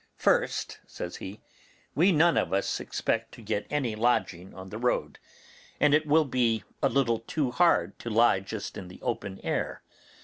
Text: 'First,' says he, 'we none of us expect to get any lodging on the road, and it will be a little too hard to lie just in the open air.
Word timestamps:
'First,' 0.17 0.79
says 0.87 1.17
he, 1.17 1.41
'we 1.93 2.11
none 2.11 2.35
of 2.35 2.51
us 2.51 2.79
expect 2.79 3.31
to 3.33 3.41
get 3.43 3.67
any 3.69 3.93
lodging 3.93 4.51
on 4.51 4.69
the 4.71 4.79
road, 4.79 5.19
and 5.79 5.93
it 5.93 6.07
will 6.07 6.25
be 6.25 6.63
a 6.81 6.89
little 6.89 7.19
too 7.19 7.51
hard 7.51 7.99
to 7.99 8.09
lie 8.09 8.39
just 8.39 8.77
in 8.79 8.87
the 8.87 8.99
open 9.03 9.39
air. 9.43 9.83